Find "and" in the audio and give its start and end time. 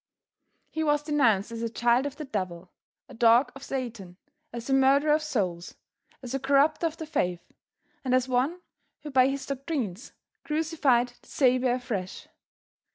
8.03-8.15